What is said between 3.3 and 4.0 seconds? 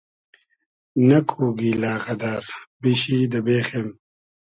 دۂ بېخیم